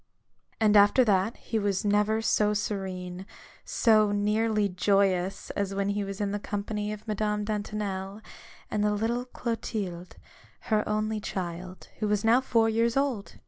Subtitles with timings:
[0.59, 3.27] And after that, he was never so serene,
[3.63, 7.45] so nearly joyous, as when he was in the company of Madame Il6 A BOOK
[7.45, 7.69] OF BARGAINS.
[7.69, 8.21] Dantonel
[8.71, 10.15] and the little Clotilde,
[10.71, 13.35] her only child, who was now four years old.